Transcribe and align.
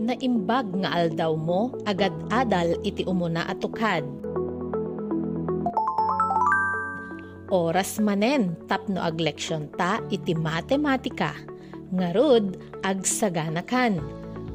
Naimbag 0.00 0.72
nga 0.80 0.90
aldaw 0.96 1.36
mo, 1.36 1.76
agad 1.84 2.12
adal 2.32 2.80
iti 2.80 3.04
umuna 3.04 3.44
atukad. 3.44 4.00
Oras 7.52 8.00
manen 8.00 8.56
tapno 8.64 9.04
ag 9.04 9.20
leksyon 9.20 9.68
ta 9.76 10.00
iti 10.08 10.32
matematika. 10.32 11.36
Ngarud 11.92 12.56
ag 12.80 13.04
saganakan. 13.04 14.00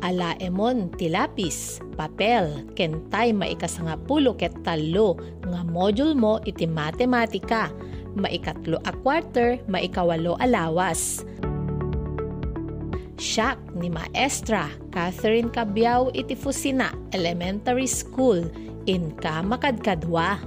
Alaemon 0.02 0.94
ti 0.98 1.10
lapis, 1.10 1.82
papel, 1.94 2.66
kentay 2.74 3.34
maikasangapulo 3.34 4.34
ket 4.38 4.54
talo 4.66 5.18
nga 5.46 5.62
module 5.62 6.18
mo 6.18 6.42
iti 6.50 6.66
matematika. 6.66 7.70
Maikatlo 8.18 8.82
a 8.82 8.94
quarter, 9.06 9.62
maikawalo 9.70 10.34
alawas. 10.42 11.22
Siak 13.38 13.78
ni 13.78 13.86
Maestra 13.86 14.66
Catherine 14.90 15.54
Cabiao 15.54 16.10
iti 16.10 16.34
Fusina 16.34 16.90
Elementary 17.14 17.86
School 17.86 18.42
in 18.90 19.14
Kamakadkadwa. 19.14 20.42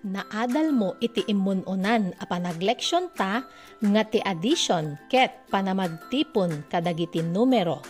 Naadal 0.00 0.72
mo 0.72 0.96
iti 1.04 1.28
imununan 1.28 2.16
a 2.16 2.24
panagleksyon 2.24 3.12
ta 3.12 3.44
nga 3.84 4.02
ti 4.08 4.16
addition 4.24 4.96
ket 5.12 5.44
panamagtipon 5.52 6.72
kadagiti 6.72 7.20
numero. 7.20 7.84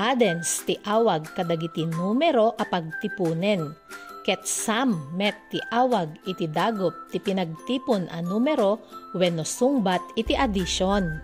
Adens 0.00 0.64
ti 0.64 0.80
awag 0.88 1.28
kadagiti 1.36 1.84
numero 1.84 2.56
a 2.56 2.64
pagtipunen 2.64 3.68
ket 4.22 4.44
sum 4.44 4.96
met 5.16 5.36
ti 5.48 5.58
awag 5.72 6.12
iti 6.28 6.44
dagop 6.44 6.92
ti 7.08 7.18
pinagtipon 7.20 8.08
a 8.12 8.20
numero 8.20 8.80
wenno 9.16 9.44
sungbat 9.46 10.00
iti 10.16 10.36
addition. 10.36 11.20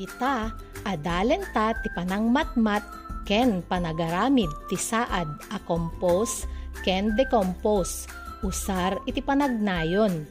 Ita 0.00 0.50
adalen 0.88 1.44
ta 1.52 1.76
ti 1.76 1.88
panang 1.92 2.32
matmat 2.32 2.82
ken 3.28 3.62
panagaramid 3.62 4.50
ti 4.66 4.74
saad 4.74 5.28
a 5.54 5.58
compose 5.68 6.48
ken 6.82 7.14
decompose 7.14 8.08
usar 8.40 8.96
iti 9.04 9.20
panagnayon. 9.20 10.24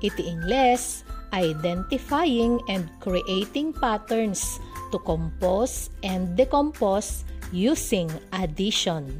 Iti 0.00 0.32
Ingles, 0.32 1.04
identifying 1.36 2.56
and 2.72 2.88
creating 3.04 3.76
patterns 3.76 4.58
to 4.90 4.98
compose 5.04 5.92
and 6.00 6.34
decompose 6.34 7.28
using 7.50 8.10
addition. 8.30 9.10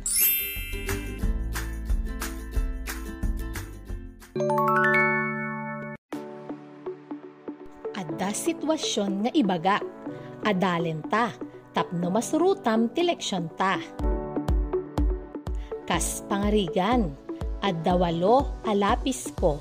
Adda 7.98 8.30
sitwasyon 8.30 9.26
nga 9.26 9.30
ibaga, 9.34 9.76
adalen 10.46 11.02
ta, 11.10 11.34
tapno 11.74 12.14
masurutam 12.14 12.90
ti 12.94 13.02
leksyon 13.02 13.50
ta. 13.58 13.82
Kas 15.90 16.22
pangarigan, 16.30 17.10
addawalo 17.66 18.62
alapis 18.62 19.34
ko, 19.34 19.58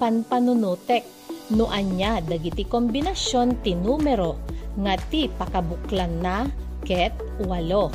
panpanunutek, 0.00 1.04
no 1.52 1.68
anya 1.68 2.24
dagiti 2.24 2.64
kombinasyon 2.64 3.60
ti 3.60 3.76
numero 3.76 4.40
nga 4.80 4.96
ti 5.12 5.28
pakabuklan 5.28 6.14
na 6.22 6.48
ket 6.84 7.12
walo. 7.44 7.92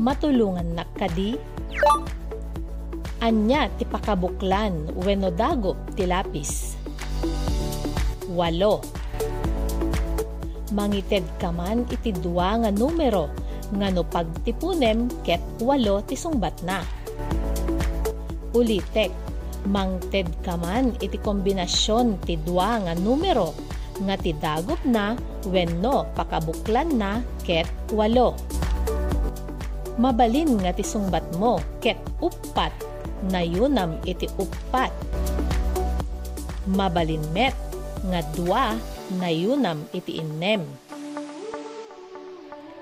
Matulungan 0.00 0.76
na 0.76 0.84
kadi? 0.96 1.36
Anya 3.20 3.68
ti 3.76 3.84
pakabuklan 3.84 4.96
wenno 5.04 5.28
dagop 5.28 5.76
ti 5.92 6.08
lapis. 6.08 6.80
Walo. 8.32 8.80
Mangited 10.72 11.26
ka 11.36 11.52
man 11.52 11.84
iti 11.90 12.16
dua 12.16 12.64
nga 12.64 12.70
numero 12.72 13.28
nga 13.76 13.92
no 13.92 14.02
pagtipunem 14.06 15.10
ket 15.26 15.42
walo 15.60 16.00
ti 16.06 16.16
sungbat 16.16 16.64
na. 16.64 16.80
Ulitek, 18.56 19.12
mangted 19.68 20.26
ka 20.40 20.56
man 20.56 20.96
iti 20.98 21.20
kombinasyon 21.20 22.24
ti 22.24 22.40
dua 22.40 22.80
nga 22.82 22.96
numero 22.96 23.52
nga 24.04 24.14
ti 24.16 24.32
dagop 24.32 24.80
na 24.88 25.16
wenno 25.48 26.08
pakabuklan 26.16 26.96
na 26.96 27.20
ket 27.44 27.68
walo. 27.92 28.36
Mabalin 30.00 30.56
nga 30.64 30.72
ti 30.72 30.80
sungbat 30.80 31.24
mo 31.36 31.60
ket 31.84 32.00
uppat 32.24 32.72
na 33.28 33.44
yunam 33.44 34.00
iti 34.08 34.24
uppat. 34.40 34.88
Mabalin 36.70 37.20
met 37.36 37.52
nga 38.08 38.24
dua 38.32 38.72
na 39.20 39.28
yunam 39.28 39.84
iti 39.92 40.16
innem. 40.22 40.64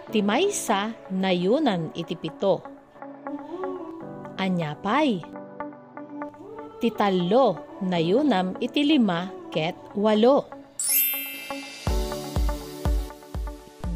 Ti 0.09 0.25
maysa 0.25 0.95
na 1.13 1.35
yunan 1.35 1.93
iti 1.93 2.17
pito. 2.17 2.65
Anyapay. 4.39 5.21
Ti 6.79 6.89
talo 6.95 7.77
na 7.85 7.99
yunam 7.99 8.57
iti 8.63 8.87
lima 8.87 9.29
ket 9.53 9.77
walo. 9.99 10.58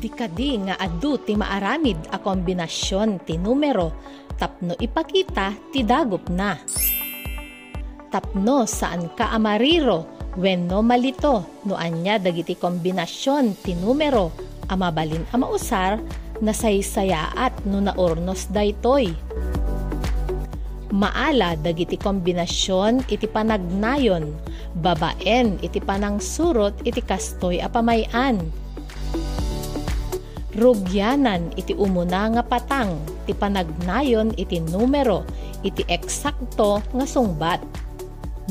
Di 0.02 0.10
kadi 0.10 0.58
nga 0.66 0.74
adu 0.82 1.14
ti 1.14 1.38
maaramid 1.38 2.10
a 2.10 2.18
kombinasyon 2.18 3.22
ti 3.22 3.38
numero. 3.38 3.94
Tapno 4.34 4.74
ipakita 4.74 5.54
ti 5.70 5.86
dagop 5.86 6.26
na. 6.26 6.58
Tapno 8.10 8.66
saan 8.66 9.14
ka 9.14 9.30
amariro? 9.30 10.26
Wenno 10.34 10.82
malito. 10.82 11.62
No 11.70 11.78
anya 11.78 12.18
dagiti 12.18 12.58
kombinasyon 12.58 13.62
ti 13.62 13.78
numero. 13.78 14.34
A 14.66 14.74
mabalin 14.74 15.22
a 15.30 15.38
mausar 15.38 16.02
na 16.42 16.50
saysayaat 16.50 17.62
no 17.70 17.78
naornos 17.78 18.50
daytoy. 18.50 19.14
Maala 20.90 21.54
dagiti 21.54 21.94
kombinasyon 21.94 23.06
iti 23.06 23.30
panagnayon, 23.30 24.34
babaen 24.82 25.62
iti 25.62 25.78
panang 25.78 26.18
surot 26.18 26.74
iti 26.82 26.98
kastoy 27.06 27.62
a 27.62 27.70
pamayan 27.70 28.50
rugyanan 30.52 31.48
iti 31.56 31.72
umuna 31.72 32.28
nga 32.28 32.42
patang 32.44 33.00
ti 33.24 33.32
panagnayon 33.32 34.36
iti 34.36 34.60
numero 34.60 35.24
iti 35.64 35.86
eksakto 35.88 36.82
nga 36.92 37.06
sungbat. 37.08 37.60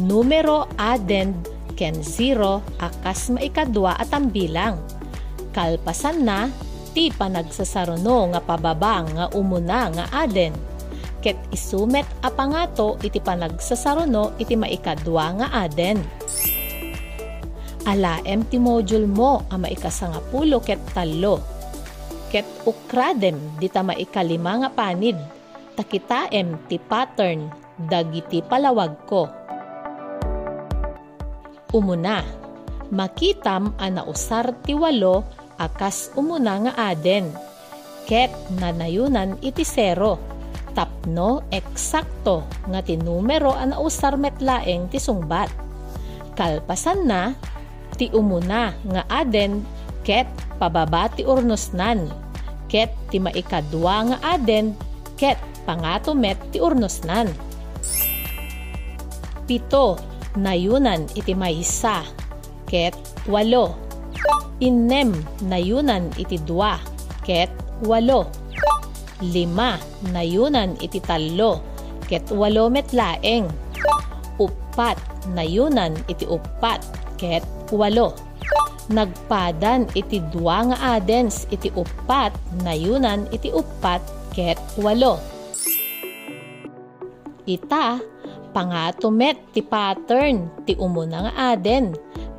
Numero 0.01 0.65
aden 0.79 1.35
ken 1.77 1.99
zero 2.01 2.63
akas 2.81 3.29
maikadwa 3.29 3.99
at 3.99 4.09
ang 4.15 4.31
bilang. 4.31 4.79
Kalpasan 5.51 6.23
na 6.23 6.47
ti 6.95 7.11
panagsasaruno 7.11 8.31
nga 8.33 8.41
pababa 8.41 9.03
nga 9.05 9.25
umuna 9.35 9.91
nga 9.91 10.05
aden. 10.25 10.55
Ket 11.21 11.37
isumet 11.53 12.07
a 12.25 12.33
pangato 12.33 12.97
iti 13.05 13.21
panagsasaruno 13.21 14.41
iti 14.41 14.57
maikadwa 14.57 15.25
nga 15.37 15.47
aden. 15.67 16.01
Alaem 17.85 18.45
ti 18.45 18.57
module 18.57 19.05
mo 19.05 19.45
a 19.49 19.57
maikasangapulo 19.57 20.61
ket 20.65 20.81
talo 20.93 21.50
ket 22.31 22.47
ukradem 22.63 23.35
dita 23.59 23.83
maikalima 23.83 24.63
nga 24.63 24.69
panid 24.71 25.19
takitaem 25.75 26.55
ti 26.71 26.79
pattern 26.79 27.51
dagiti 27.75 28.39
palawag 28.39 28.93
ko. 29.03 29.27
Umuna, 31.71 32.23
makitam 32.91 33.75
ana 33.79 34.03
usar 34.07 34.55
ti 34.63 34.75
walo 34.75 35.23
akas 35.59 36.11
umuna 36.15 36.67
nga 36.67 36.73
aden. 36.91 37.31
Ket 38.07 38.31
nanayunan 38.59 39.39
iti 39.39 39.63
zero. 39.63 40.19
Tapno 40.71 41.47
eksakto 41.51 42.47
nga 42.71 42.79
ti 42.83 42.95
numero 42.95 43.55
ana 43.55 43.79
usar 43.79 44.15
metlaeng 44.19 44.91
ti 44.91 44.99
sungbat. 44.99 45.51
Kalpasan 46.35 47.07
na 47.07 47.35
ti 47.95 48.07
umuna 48.11 48.75
nga 48.83 49.03
aden 49.07 49.63
ket 50.01 50.25
pababa 50.57 51.09
ti 51.13 51.25
urnosnan 51.25 52.09
ket 52.71 52.95
ti 53.11 53.19
maikadwa 53.19 53.95
nga 54.07 54.17
aden 54.39 54.71
ket 55.19 55.35
pangatomet 55.67 56.39
ti 56.55 56.57
urnosnan. 56.63 57.29
Pito, 59.45 59.99
nayunan 60.39 61.05
iti 61.13 61.35
maysa 61.35 62.07
ket 62.71 62.95
walo. 63.27 63.75
Innem, 64.63 65.11
nayunan 65.43 66.07
iti 66.15 66.39
dua 66.47 66.79
ket 67.27 67.51
walo. 67.83 68.31
Lima, 69.21 69.75
nayunan 70.09 70.79
iti 70.79 71.03
talo 71.03 71.59
ket 72.07 72.23
walo 72.31 72.71
metlaeng. 72.71 73.51
Upat, 74.39 74.97
nayunan 75.35 75.93
iti 76.07 76.25
upat 76.25 76.79
ket 77.19 77.43
walo 77.69 78.30
nagpadan 78.91 79.87
iti 79.95 80.19
dua 80.29 80.69
nga 80.69 80.77
adens 80.99 81.47
iti 81.49 81.71
upat 81.73 82.35
nayunan 82.61 83.25
iti 83.31 83.49
upat 83.49 84.03
ket 84.35 84.59
walo. 84.79 85.19
Ita, 87.47 87.97
pangatumet 88.53 89.51
ti 89.51 89.65
pattern 89.65 90.63
ti 90.63 90.77
umuna 90.77 91.27
nga 91.27 91.33
aden. 91.55 91.95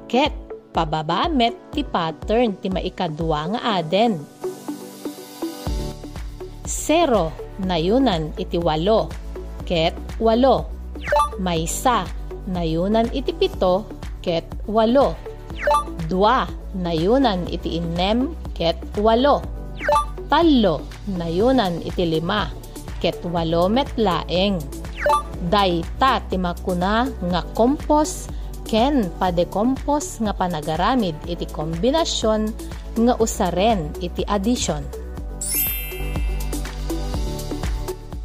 Ket, 0.06 0.30
pababa 0.70 1.26
met 1.26 1.52
ti 1.74 1.82
pattern 1.82 2.54
ti 2.60 2.70
maikadwa 2.70 3.56
nga 3.56 3.60
aden. 3.82 4.22
Zero, 6.62 7.34
nayunan 7.60 8.30
iti 8.38 8.56
walo. 8.56 9.10
Ket, 9.66 9.92
walo. 10.22 10.70
Maysa, 11.42 12.06
nayunan 12.46 13.10
iti 13.10 13.34
pito. 13.34 13.84
Ket, 14.22 14.46
walo. 14.70 15.31
Dua, 16.12 16.44
nayunan 16.76 17.48
iti 17.48 17.80
inem. 17.80 18.36
Ket, 18.52 18.76
walo. 19.00 19.40
Talo, 20.28 20.84
nayunan 21.08 21.80
iti 21.80 22.04
lima. 22.04 22.52
Ket, 23.00 23.24
walo 23.24 23.72
met 23.72 23.88
laeng 23.96 24.60
dayta 25.48 26.22
ti 26.30 26.38
makuna 26.38 27.08
nga 27.32 27.42
kompos 27.56 28.30
ken 28.62 29.10
padekompos 29.18 30.22
nga 30.22 30.30
panagaramid 30.30 31.18
iti 31.26 31.48
kombinasyon 31.50 32.40
nga 33.02 33.14
usaren 33.18 33.90
iti 33.98 34.22
addition. 34.28 34.84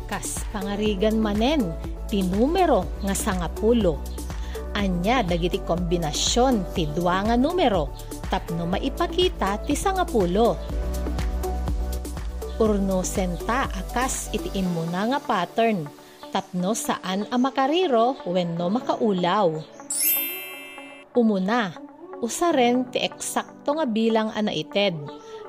Kas 0.05 0.45
pangarigan 0.53 1.17
manen 1.17 1.73
ti 2.05 2.21
numero 2.21 2.85
nga 3.01 3.15
sangapulo. 3.17 4.16
Anya 4.77 5.25
dagiti 5.25 5.57
kombinasyon 5.65 6.77
ti 6.77 6.85
dua 6.93 7.25
nga 7.25 7.33
numero 7.33 7.89
tapno 8.29 8.69
maipakita 8.69 9.65
ti 9.65 9.73
sangapulo. 9.73 10.53
Urno 12.61 13.01
senta 13.01 13.65
akas 13.65 14.29
iti 14.37 14.53
imuna 14.61 15.09
nga 15.09 15.19
pattern 15.21 15.89
tapno 16.29 16.77
saan 16.77 17.25
ang 17.33 17.41
makariro 17.41 18.21
wenno 18.29 18.69
makaulaw. 18.69 19.57
Umuna, 21.17 21.73
usaren 22.21 22.85
ti 22.93 23.01
eksakto 23.01 23.81
nga 23.81 23.89
bilang 23.89 24.29
anaited. 24.37 24.93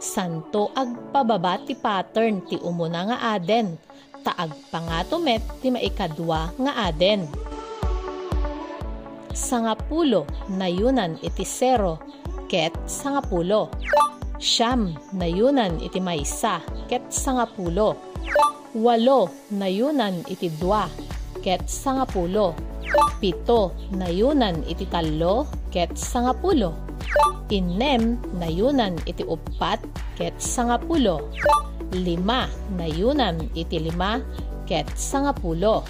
Santo 0.00 0.72
agpababa 0.72 1.60
ti 1.68 1.76
pattern 1.76 2.40
ti 2.48 2.56
umuna 2.56 3.12
nga 3.12 3.36
aden. 3.36 3.76
Taag 4.24 4.56
pangatomet 4.72 5.44
ti 5.60 5.68
maikadwa 5.68 6.56
nga 6.56 6.72
aden. 6.88 7.47
Sangapulo 9.34 10.26
nayunan 10.48 11.16
iti 11.22 11.44
zero 11.44 11.98
ket 12.48 12.72
sangapulo. 12.88 13.68
Siyam 14.38 14.94
nayunan 15.12 15.82
iti 15.82 15.98
maysa 15.98 16.62
ket 16.86 17.02
sangapulo 17.10 17.98
walo 18.76 19.32
nayunan 19.50 20.22
iti 20.30 20.52
dua 20.60 20.86
ket 21.42 21.66
sangapulo. 21.66 22.54
Pito 23.18 23.74
nayunan 23.92 24.62
iti 24.64 24.86
talo 24.86 25.48
ket 25.74 25.92
sangapulo. 25.98 26.72
Inem 27.48 28.20
nayunan 28.36 28.94
iti 29.08 29.24
upat 29.24 29.80
ket 30.14 30.36
sangapulo. 30.38 31.32
Lima 31.92 32.46
nayunan 32.76 33.40
iti 33.56 33.80
lima 33.80 34.20
ket 34.68 34.86
sangapulo. 34.94 35.82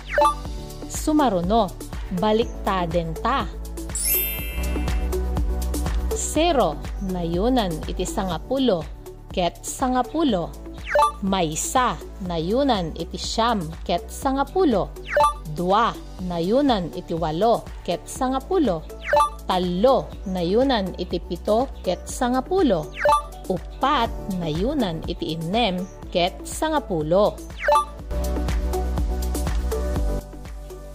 Sumaruno 0.88 1.68
baliktaden 2.16 3.12
ta. 3.20 3.44
Zero 6.16 6.80
nayunan 7.12 7.70
iti 7.86 8.08
sangapulo 8.08 8.82
ket 9.28 9.60
sangapulo 9.62 10.50
maysa 11.22 11.98
nayunan 12.26 12.94
iti 12.94 13.18
siyam 13.18 13.62
ket 13.84 14.02
sangapulo. 14.08 14.90
Dua 15.58 15.90
nayunan 16.24 16.90
iti 16.94 17.14
walo 17.14 17.66
ket 17.82 18.02
sangapulo. 18.06 18.82
Talo 19.48 20.12
nayunan 20.28 20.92
iti 21.00 21.18
pito 21.18 21.66
ket 21.82 22.04
sangapulo. 22.06 22.86
Upat 23.48 24.12
nayunan 24.38 25.00
iti 25.08 25.34
inem 25.34 25.82
ket 26.12 26.36
sangapulo. 26.44 27.34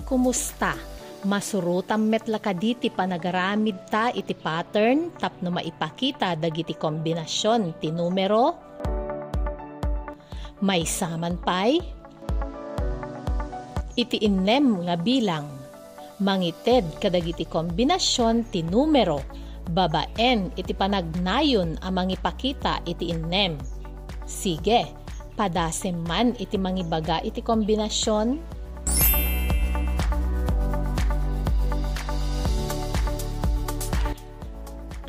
Kumusta? 0.05 0.92
Masurutam 1.23 2.11
metla 2.11 2.43
kaditi 2.43 2.91
panagaramid 2.91 3.87
ta 3.87 4.11
iti 4.11 4.35
pattern 4.35 5.15
tapno 5.15 5.55
maipakita 5.55 6.35
dagiti 6.35 6.75
kombinasyon 6.75 7.79
ti 7.79 7.95
numero 7.95 8.73
may 10.63 10.87
saman 10.87 11.35
pay? 11.43 11.75
Iti 13.99 14.23
inem 14.23 14.87
nga 14.87 14.95
bilang. 14.95 15.51
Mangited 16.23 16.87
kadagiti 17.03 17.43
kombinasyon 17.43 18.47
ti 18.47 18.63
numero. 18.63 19.19
Babaen 19.75 20.55
iti 20.55 20.71
panagnayon 20.71 21.83
ang 21.83 21.93
mangipakita 21.99 22.79
iti 22.87 23.11
inem. 23.11 23.59
Sige, 24.23 24.87
padasem 25.35 25.99
man 26.07 26.31
iti 26.39 26.55
mangibaga 26.55 27.19
iti 27.27 27.43
kombinasyon 27.43 28.39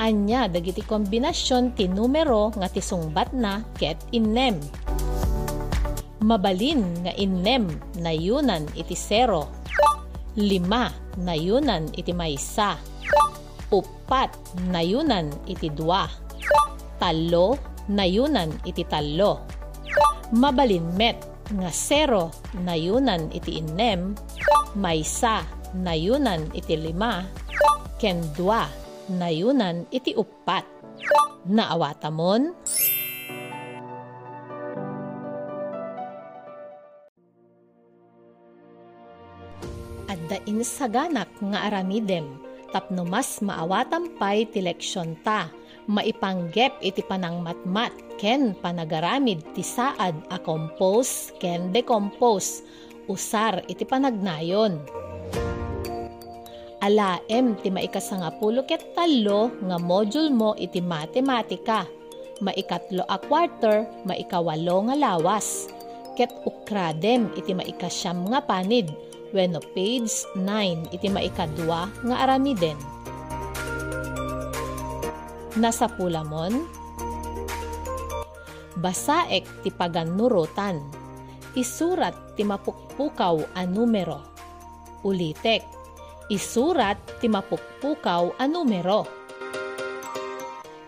anya 0.04 0.52
dagiti 0.52 0.84
kombinasyon 0.84 1.72
ti 1.72 1.88
numero 1.88 2.52
nga 2.52 2.68
ti 2.68 2.84
sungbat 2.84 3.32
na 3.32 3.64
ket 3.80 3.96
inem. 4.12 4.60
Mabalin 6.20 6.84
nga 7.04 7.12
inem 7.16 7.72
na 8.04 8.12
yunan 8.12 8.68
iti 8.76 8.92
zero, 8.92 9.48
lima 10.36 10.92
na 11.20 11.32
yunan 11.32 11.88
iti 11.96 12.12
maysa, 12.12 12.76
upat 13.72 14.32
na 14.68 14.84
yunan 14.84 15.32
iti 15.48 15.72
dua, 15.72 16.08
talo 17.00 17.56
na 17.88 18.04
yunan 18.04 18.52
iti 18.68 18.84
talo, 18.88 19.44
mabalin 20.32 20.84
met 20.96 21.16
nga 21.60 21.68
zero 21.72 22.32
na 22.64 22.72
yunan 22.72 23.28
iti 23.32 23.60
inem, 23.60 24.16
maysa 24.76 25.44
na 25.76 25.92
yunan 25.92 26.48
iti 26.56 26.72
lima, 26.76 27.28
ken 28.00 28.24
dua 28.32 28.83
na 29.12 29.28
yunan 29.28 29.84
iti 29.92 30.16
upat. 30.16 30.64
Naawatamon? 31.44 32.56
adda 40.24 40.40
insaganak 40.48 41.28
nga 41.52 41.68
aramidem 41.68 42.24
tapno 42.72 43.04
mas 43.04 43.44
maawatampay 43.44 44.48
ti 44.48 44.64
leksyon 44.64 45.20
ta 45.20 45.52
maipanggep 45.84 46.80
iti 46.80 47.04
panangmatmat 47.04 47.92
ken 48.16 48.56
panagaramid 48.56 49.44
ti 49.52 49.60
saad 49.60 50.16
a 50.32 50.40
compose 50.40 51.28
ken 51.36 51.76
decompose 51.76 52.64
usar 53.04 53.60
iti 53.68 53.84
panagnayon 53.84 54.80
alaem 56.84 57.56
ti 57.64 57.72
maikasangapulo 57.72 58.68
ket 58.68 58.92
talo 58.92 59.48
nga 59.64 59.80
module 59.80 60.28
mo 60.28 60.52
iti 60.60 60.84
matematika. 60.84 61.88
Maikatlo 62.44 63.08
a 63.08 63.16
quarter 63.16 63.88
maikawalo 64.04 64.92
nga 64.92 64.94
lawas. 65.00 65.72
Ket 66.12 66.28
ukradem 66.44 67.32
iti 67.40 67.56
maikasyam 67.56 68.28
nga 68.28 68.44
panid. 68.44 68.92
Wenno 69.32 69.64
page 69.72 70.12
9 70.36 70.92
iti 70.92 71.08
maikadwa 71.08 71.88
nga 71.90 72.16
aramiden. 72.22 72.76
Nasa 75.58 75.86
pulamon, 75.90 76.66
basaek 78.78 79.46
ti 79.62 79.70
paganurutan, 79.70 80.82
isurat 81.54 82.14
ti 82.34 82.42
mapukpukaw 82.42 83.42
a 83.54 83.62
numero. 83.62 84.22
Ulitek, 85.06 85.73
isurat 86.32 86.96
ti 87.20 87.28
mapukpukaw 87.28 88.40
a 88.40 88.44
numero. 88.48 89.04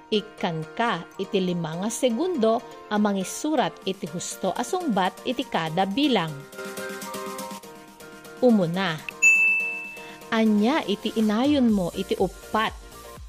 Ikan 0.06 0.62
ka 0.78 1.02
iti 1.18 1.42
lima 1.42 1.82
nga 1.82 1.90
segundo 1.90 2.62
amang 2.94 3.18
isurat 3.18 3.74
iti 3.82 4.06
husto 4.06 4.54
asungbat 4.54 5.26
iti 5.26 5.42
kada 5.42 5.82
bilang 5.82 6.30
umuna. 8.44 8.96
Anya 10.30 10.82
iti 10.84 11.14
inayon 11.16 11.70
mo 11.70 11.94
iti 11.94 12.18
upat, 12.18 12.74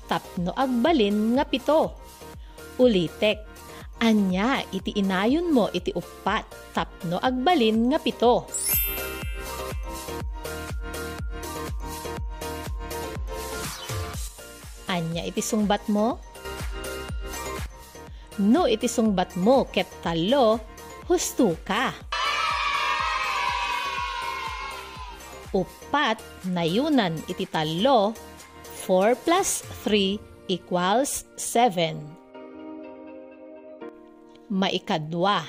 tapno 0.09 0.51
agbalin 0.57 1.37
nga 1.37 1.45
pito. 1.45 1.93
Ulitek, 2.77 3.37
anya 4.01 4.61
iti 4.73 4.93
inayon 4.97 5.49
mo 5.53 5.69
iti 5.71 5.93
upat, 5.93 6.73
tapno 6.73 7.21
agbalin 7.21 7.93
nga 7.93 7.99
pito. 8.01 8.45
Anya 15.27 15.35
iti 15.35 15.43
sungbat 15.43 15.83
mo? 15.91 16.23
No 18.39 18.63
iti 18.63 18.87
sungbat 18.87 19.35
mo 19.35 19.67
ket 19.67 19.83
talo, 19.99 20.55
husto 21.03 21.51
ka. 21.67 21.91
Upat 25.51 26.23
na 26.47 26.63
yunan 26.63 27.19
iti 27.27 27.43
talo, 27.43 28.15
4 28.87 29.19
plus 29.27 29.67
3 29.83 30.15
equals 30.47 31.27
7. 31.35 31.99
Maikadwa. 34.47 35.43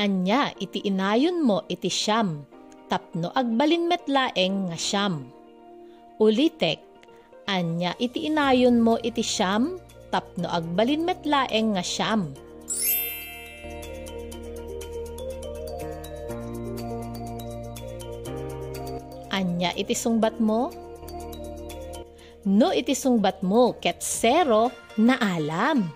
Anya 0.00 0.56
iti 0.56 0.80
inayon 0.80 1.44
mo 1.44 1.60
iti 1.68 1.92
siyam, 1.92 2.40
tapno 2.88 3.28
agbalin 3.36 3.84
metlaeng 3.84 4.72
nga 4.72 4.80
siyam. 4.80 5.28
Ulitek, 6.16 6.87
anya 7.48 7.96
iti 7.96 8.28
inayon 8.28 8.76
mo 8.84 9.00
iti 9.00 9.24
siyam, 9.24 9.80
tapno 10.12 10.52
agbalin 10.52 11.08
metlaeng 11.08 11.74
nga 11.74 11.84
siyam. 11.84 12.28
Anya 19.32 19.72
iti 19.80 19.96
sungbat 19.96 20.36
mo? 20.36 20.68
No 22.44 22.68
iti 22.72 22.92
sungbat 22.92 23.40
mo 23.40 23.76
ket 23.80 24.04
zero 24.04 24.68
na 25.00 25.16
alam. 25.16 25.88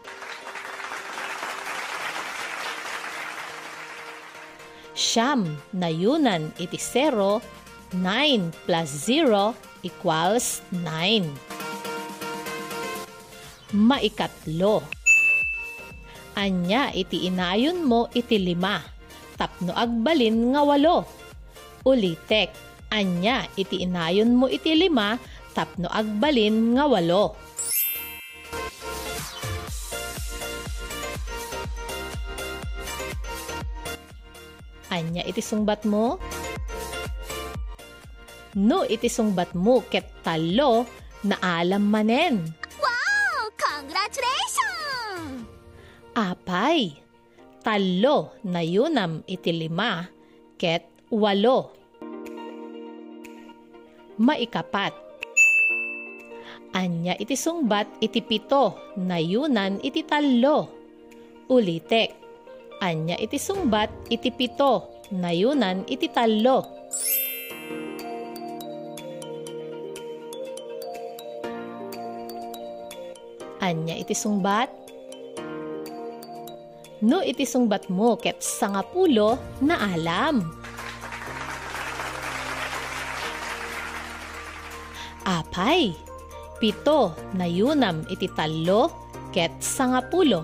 Siyam 4.96 5.60
na 5.76 5.92
yunan 5.92 6.48
iti 6.56 6.80
zero, 6.80 7.44
9 7.92 8.52
plus 8.64 8.88
0 9.04 9.71
equals 9.82 10.62
9. 10.70 11.26
Maikatlo. 13.74 14.82
Anya 16.38 16.88
iti 16.96 17.28
inayon 17.28 17.84
mo 17.84 18.08
iti 18.16 18.40
lima, 18.40 18.80
tapno 19.36 19.76
agbalin 19.76 20.56
nga 20.56 20.64
walo. 20.64 21.04
Ulitek, 21.84 22.48
anya 22.88 23.44
iti 23.58 23.84
inayon 23.84 24.32
mo 24.32 24.48
iti 24.48 24.72
lima, 24.72 25.20
tapno 25.52 25.92
agbalin 25.92 26.78
nga 26.78 26.88
walo. 26.88 27.36
Anya 34.92 35.24
iti 35.24 35.40
sungbat 35.40 35.88
mo? 35.88 36.20
No 38.52 38.84
iti 38.84 39.08
sungbat 39.08 39.56
mo 39.56 39.80
ket 39.88 40.04
talo 40.20 40.84
na 41.24 41.40
alam 41.40 41.88
manen. 41.88 42.52
Wow! 42.76 43.48
Congratulations! 43.56 45.48
Apay, 46.12 47.00
talo 47.64 48.36
na 48.44 48.60
yunam 48.60 49.24
iti 49.24 49.56
lima 49.56 50.04
ket 50.60 50.84
walo. 51.08 51.72
Maikapat. 54.20 54.92
Anya 56.76 57.16
iti 57.16 57.32
sungbat 57.32 57.88
iti 58.04 58.20
pito 58.20 58.76
na 59.00 59.16
yunan 59.16 59.80
iti 59.80 60.04
talo. 60.04 60.68
Ulitek. 61.48 62.12
Anya 62.84 63.16
iti 63.16 63.40
sungbat 63.40 63.88
iti 64.12 64.28
pito 64.28 65.00
na 65.08 65.32
yunan 65.32 65.88
iti 65.88 66.12
talo. 66.12 66.81
Anya 73.62 73.94
iti 73.94 74.10
sungbat? 74.10 74.66
No 77.06 77.22
iti 77.22 77.46
sungbat 77.46 77.86
mo 77.86 78.18
ket 78.18 78.42
sangapulo 78.42 79.38
na 79.62 79.78
alam. 79.94 80.42
Apay, 85.22 85.94
pito 86.58 87.14
na 87.38 87.46
yunam 87.46 88.02
iti 88.10 88.26
talo 88.34 88.90
ket 89.30 89.54
sangapulo. 89.62 90.42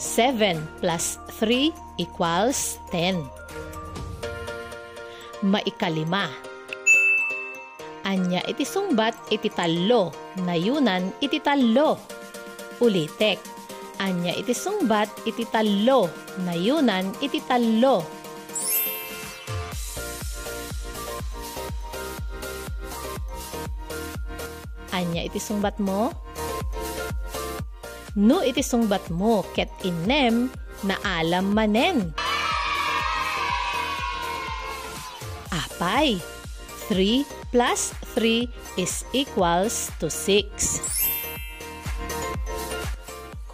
7 0.00 0.56
plus 0.80 1.20
3 1.36 2.00
equals 2.00 2.80
10. 2.88 3.20
Maikalima. 5.44 6.32
Anya 8.08 8.40
iti 8.48 8.64
sungbat 8.64 9.12
iti 9.28 9.52
talo 9.52 10.08
na 10.40 10.56
yunan 10.56 11.12
iti 11.20 11.36
talo. 11.36 12.15
Ulitek. 12.80 13.40
Anya 13.96 14.36
iti 14.36 14.52
sungbat 14.52 15.08
iti 15.24 15.48
talo 15.48 16.12
na 16.44 16.52
yunan 16.52 17.16
iti 17.24 17.40
talo. 17.40 18.04
Anya 24.92 25.24
iti 25.24 25.40
sungbat 25.40 25.80
mo? 25.80 26.12
No 28.16 28.40
iti 28.44 28.60
sungbat 28.60 29.12
mo 29.12 29.44
ket 29.52 29.68
inem 29.84 30.48
na 30.84 30.96
alam 31.04 31.52
manen. 31.52 32.16
Apay, 35.52 36.16
3 36.88 37.24
plus 37.52 37.92
3 38.16 38.48
is 38.80 39.04
equals 39.12 39.92
to 40.00 40.08
6. 40.08 40.95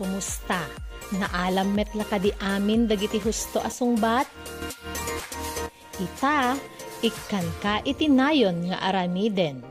Kumusta? 0.03 0.67
Naalam 1.15 1.79
metla 1.79 2.03
ka 2.03 2.19
di 2.19 2.35
amin 2.43 2.91
dagiti 2.91 3.23
husto 3.23 3.63
asungbat? 3.63 4.27
Ita, 6.03 6.59
ikkan 7.07 7.47
ka 7.63 7.87
itinayon 7.87 8.67
nga 8.67 8.83
aramiden. 8.83 9.63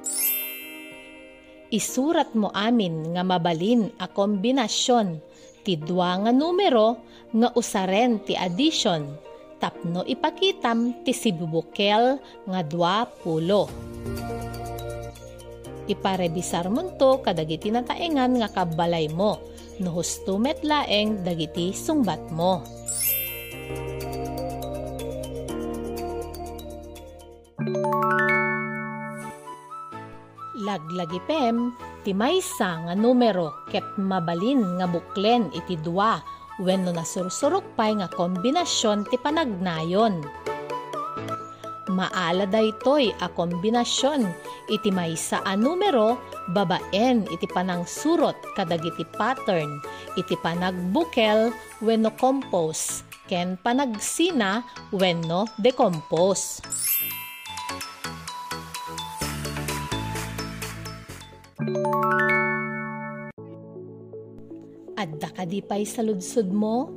Isurat 1.68 2.32
mo 2.32 2.48
amin 2.56 3.12
nga 3.12 3.28
mabalin 3.28 3.92
a 4.00 4.08
kombinasyon 4.08 5.20
ti 5.68 5.76
dua 5.76 6.24
nga 6.24 6.32
numero 6.32 7.04
nga 7.36 7.52
usaren 7.52 8.24
ti 8.24 8.32
addition 8.32 9.12
tapno 9.60 10.08
ipakitam 10.08 11.04
ti 11.04 11.12
sibubukel 11.12 12.24
nga 12.48 12.60
dua 12.64 13.04
pulo. 13.04 13.68
Iparebisar 15.92 16.72
mo 16.72 16.96
to 16.96 17.20
kadagiti 17.20 17.68
nataengan 17.68 18.40
nga 18.40 18.48
kabalay 18.48 19.12
mo 19.12 19.51
no 19.80 19.96
husto 19.96 20.36
metlaeng 20.36 21.24
dagiti 21.24 21.72
sungbat 21.72 22.20
mo. 22.34 22.60
Laglagipem, 30.62 31.74
ti 32.04 32.12
maysa 32.12 32.86
nga 32.86 32.94
numero 32.94 33.66
ket 33.72 33.86
mabalin 33.98 34.82
nga 34.82 34.86
buklen 34.90 35.50
iti 35.56 35.80
dua 35.80 36.22
wenno 36.62 36.94
nasursurok 36.94 37.66
pay 37.80 37.98
nga 37.98 38.08
kombinasyon 38.12 39.08
ti 39.10 39.18
panagnayon. 39.18 40.22
Maala 42.02 42.50
daytoy 42.50 43.14
a 43.22 43.30
kombinasyon. 43.30 44.26
Iti 44.74 44.90
maysa 44.90 45.46
a 45.46 45.54
numero 45.54 46.18
babaen. 46.50 47.30
Iti 47.30 47.46
panangsurot 47.46 48.34
kadagiti 48.58 49.06
pattern. 49.14 49.78
Iti 50.18 50.34
panagbukel 50.42 51.54
wenno 51.86 52.10
compose. 52.18 53.06
Ken 53.30 53.54
panagsina 53.62 54.66
wenno 54.90 55.46
decompose. 55.62 56.66
Adda 64.98 65.30
ka 65.38 65.46
di 65.46 65.62
pay 65.62 65.86
sa 65.86 66.02
ludsud 66.02 66.50
mo? 66.50 66.90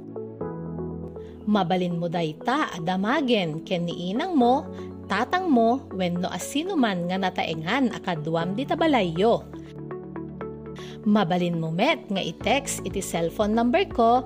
Mabalin 1.45 2.01
mo 2.01 2.09
dayta 2.09 2.73
adamagen. 2.73 3.61
Ken 3.69 3.85
niinang 3.85 4.33
mo, 4.33 4.65
tatang 5.07 5.53
mo, 5.53 5.85
wenno 5.93 6.33
asino 6.33 6.75
man 6.75 7.07
nga 7.09 7.17
nataengan 7.21 7.93
akaduam 7.95 8.57
di 8.57 8.65
tabalayyo. 8.65 9.45
Mabalin 11.05 11.61
mo 11.61 11.69
met 11.69 12.01
nga 12.09 12.25
i-text 12.25 12.81
iti 12.89 13.05
cellphone 13.05 13.53
number 13.53 13.85
ko 13.85 14.25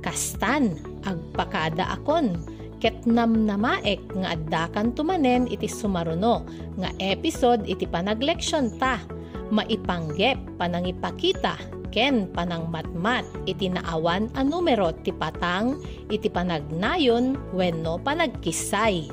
Kastan, 0.00 0.78
agpakada 1.02 1.90
akon, 1.92 2.38
ket 2.78 2.94
namnamaek 3.06 4.00
nga 4.14 4.34
addakan 4.38 4.94
tumanen 4.94 5.50
iti 5.50 5.66
sumaruno, 5.66 6.46
nga 6.78 6.90
episode 7.02 7.66
iti 7.66 7.84
panagleksyon 7.84 8.78
ta, 8.78 9.02
maipanggep 9.50 10.38
panangipakita, 10.56 11.58
ken 11.90 12.28
panang 12.30 12.68
matmat 12.68 13.24
iti 13.48 13.72
naawan 13.72 14.28
a 14.36 14.44
numero 14.44 14.92
ti 15.02 15.10
patang 15.10 15.80
iti 16.12 16.28
panagnayon 16.28 17.34
wenno 17.56 17.96
panagkisay. 18.00 19.08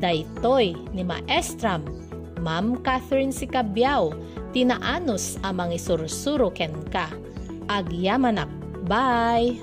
Daytoy 0.00 0.72
ni 0.96 1.04
Maestram 1.04 1.84
Ma'am 2.40 2.80
Catherine 2.80 3.36
si 3.36 3.44
Kabyaw, 3.44 4.16
tinaanos 4.56 5.36
amang 5.44 5.76
isursuro 5.76 6.48
ken 6.50 6.72
ka. 6.88 7.12
Agyamanak. 7.68 8.48
Bye! 8.88 9.60